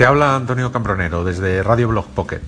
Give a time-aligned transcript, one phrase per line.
[0.00, 2.40] Te habla Antonio Cambronero desde Radio Blog Pocket.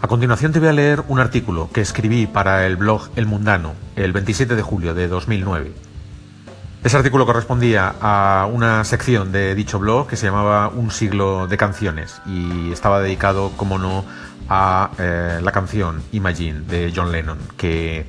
[0.00, 3.74] A continuación te voy a leer un artículo que escribí para el blog El Mundano
[3.96, 5.74] el 27 de julio de 2009.
[6.82, 11.58] Ese artículo correspondía a una sección de dicho blog que se llamaba Un siglo de
[11.58, 14.02] canciones y estaba dedicado, como no,
[14.48, 18.06] a eh, la canción Imagine de John Lennon, que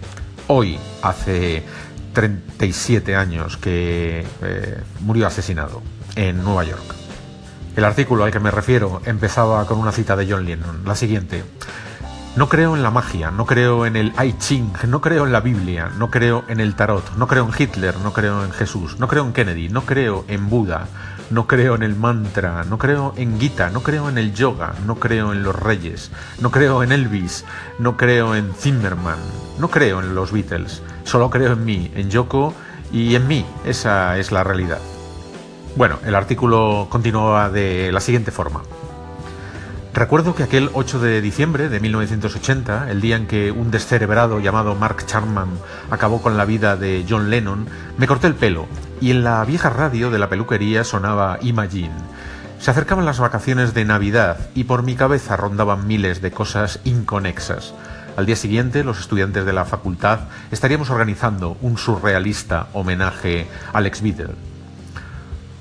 [0.48, 1.62] hoy hace
[2.14, 5.82] 37 años que eh, murió asesinado
[6.16, 7.05] en Nueva York.
[7.76, 11.44] El artículo al que me refiero empezaba con una cita de John Lennon, la siguiente.
[12.38, 15.42] No creo en la magia, no creo en el I Ching, no creo en la
[15.42, 19.10] Biblia, no creo en el tarot, no creo en Hitler, no creo en Jesús, no
[19.10, 20.88] creo en Kennedy, no creo en Buda,
[21.32, 24.96] no creo en el mantra, no creo en Gita, no creo en el yoga, no
[24.96, 27.44] creo en los reyes, no creo en Elvis,
[27.78, 29.20] no creo en Zimmerman,
[29.60, 32.54] no creo en los Beatles, solo creo en mí, en Yoko
[32.94, 34.80] y en mí, esa es la realidad.
[35.76, 38.62] Bueno, el artículo continuaba de la siguiente forma.
[39.94, 44.76] Recuerdo que aquel 8 de diciembre de 1980, el día en que un descerebrado llamado
[44.76, 45.50] Mark Charman
[45.92, 48.68] acabó con la vida de John Lennon, me corté el pelo
[49.02, 51.92] y en la vieja radio de la peluquería sonaba Imagine.
[52.60, 57.74] Se acercaban las vacaciones de Navidad y por mi cabeza rondaban miles de cosas inconexas.
[58.16, 60.20] Al día siguiente, los estudiantes de la facultad
[60.52, 64.55] estaríamos organizando un surrealista homenaje al ex Beatle.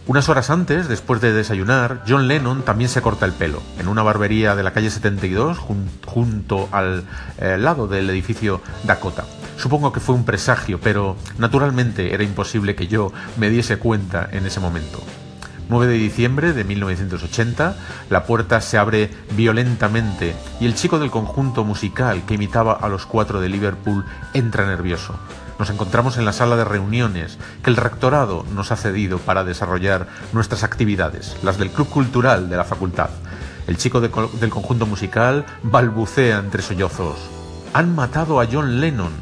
[0.07, 4.03] Unas horas antes, después de desayunar, John Lennon también se corta el pelo, en una
[4.03, 5.57] barbería de la calle 72,
[6.05, 7.05] junto al
[7.39, 9.25] eh, lado del edificio Dakota.
[9.57, 14.45] Supongo que fue un presagio, pero naturalmente era imposible que yo me diese cuenta en
[14.45, 15.03] ese momento.
[15.71, 17.75] 9 de diciembre de 1980,
[18.11, 23.07] la puerta se abre violentamente y el chico del conjunto musical que imitaba a los
[23.07, 25.19] cuatro de Liverpool entra nervioso.
[25.59, 30.09] Nos encontramos en la sala de reuniones que el rectorado nos ha cedido para desarrollar
[30.33, 33.11] nuestras actividades, las del Club Cultural de la facultad.
[33.67, 37.19] El chico del conjunto musical balbucea entre sollozos.
[37.73, 39.13] Han matado a John Lennon.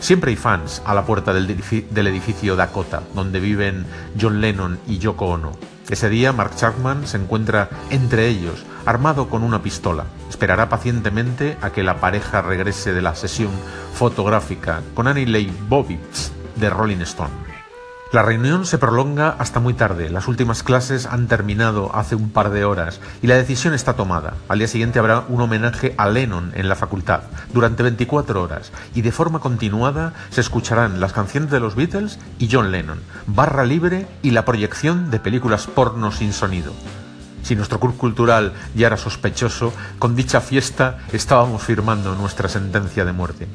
[0.00, 1.46] Siempre hay fans a la puerta del,
[1.90, 3.86] del edificio Dakota, donde viven
[4.20, 5.73] John Lennon y Yoko Ono.
[5.90, 10.06] Ese día Mark Chapman se encuentra entre ellos, armado con una pistola.
[10.30, 13.50] Esperará pacientemente a que la pareja regrese de la sesión
[13.92, 17.43] fotográfica con Annie Leibovitz de Rolling Stone.
[18.14, 20.08] La reunión se prolonga hasta muy tarde.
[20.08, 24.34] Las últimas clases han terminado hace un par de horas y la decisión está tomada.
[24.46, 29.02] Al día siguiente habrá un homenaje a Lennon en la facultad durante 24 horas y
[29.02, 34.06] de forma continuada se escucharán las canciones de los Beatles y John Lennon, barra libre
[34.22, 36.72] y la proyección de películas porno sin sonido.
[37.42, 43.12] Si nuestro club cultural ya era sospechoso, con dicha fiesta estábamos firmando nuestra sentencia de
[43.12, 43.48] muerte.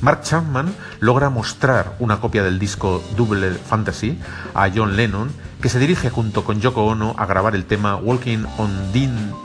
[0.00, 4.18] Mark Chapman logra mostrar una copia del disco Double Fantasy
[4.54, 5.30] a John Lennon,
[5.60, 8.70] que se dirige junto con Yoko Ono a grabar el tema Walking on,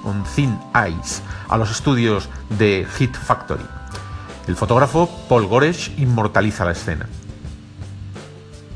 [0.05, 0.57] on Thin
[0.87, 3.65] Ice a los estudios de Hit Factory.
[4.47, 7.07] El fotógrafo Paul Goresh inmortaliza la escena.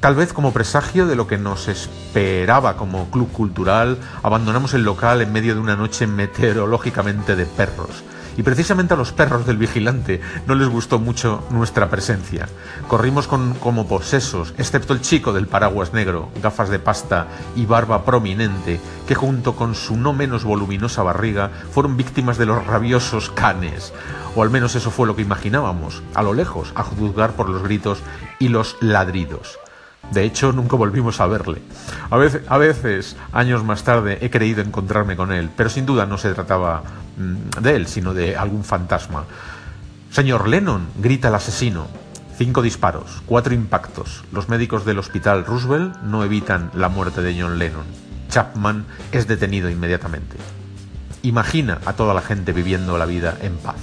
[0.01, 5.21] Tal vez como presagio de lo que nos esperaba como club cultural, abandonamos el local
[5.21, 8.03] en medio de una noche meteorológicamente de perros
[8.37, 12.47] y precisamente a los perros del vigilante no les gustó mucho nuestra presencia.
[12.87, 18.79] Corrimos como posesos, excepto el chico del paraguas negro, gafas de pasta y barba prominente,
[19.07, 23.93] que junto con su no menos voluminosa barriga fueron víctimas de los rabiosos canes.
[24.35, 27.63] O al menos eso fue lo que imaginábamos, a lo lejos, a juzgar por los
[27.63, 27.99] gritos
[28.39, 29.58] y los ladridos.
[30.11, 31.61] De hecho, nunca volvimos a verle.
[32.09, 36.33] A veces, años más tarde, he creído encontrarme con él, pero sin duda no se
[36.33, 36.83] trataba
[37.17, 39.25] mm, de él, sino de algún fantasma.
[40.11, 41.87] Señor Lennon, grita el asesino.
[42.37, 44.23] Cinco disparos, cuatro impactos.
[44.31, 47.85] Los médicos del hospital Roosevelt no evitan la muerte de John Lennon.
[48.29, 50.37] Chapman es detenido inmediatamente.
[51.21, 53.75] Imagina a toda la gente viviendo la vida en paz.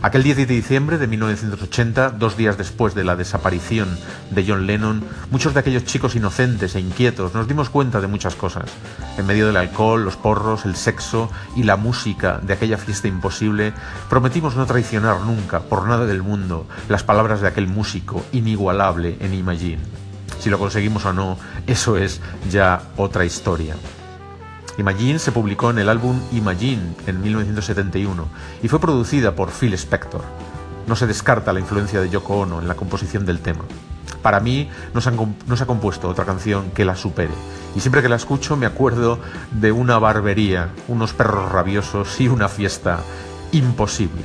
[0.00, 3.98] Aquel 10 de diciembre de 1980, dos días después de la desaparición
[4.30, 8.36] de John Lennon, muchos de aquellos chicos inocentes e inquietos nos dimos cuenta de muchas
[8.36, 8.70] cosas.
[9.18, 13.72] En medio del alcohol, los porros, el sexo y la música de aquella fiesta imposible,
[14.08, 19.34] prometimos no traicionar nunca, por nada del mundo, las palabras de aquel músico inigualable en
[19.34, 19.82] Imagine.
[20.38, 23.74] Si lo conseguimos o no, eso es ya otra historia.
[24.78, 28.28] Imagine se publicó en el álbum Imagine en 1971
[28.62, 30.22] y fue producida por Phil Spector.
[30.86, 33.64] No se descarta la influencia de Yoko Ono en la composición del tema.
[34.22, 37.34] Para mí no se, ha compuesto otra canción que la supere.
[37.74, 39.18] Y siempre que la escucho me acuerdo
[39.50, 43.00] de una barbería, unos perros rabiosos y una fiesta
[43.50, 44.22] imposible.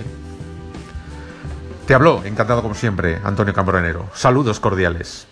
[1.88, 4.08] Te habló, encantado como siempre, Antonio Cambronero.
[4.14, 5.28] Saludos cordiales.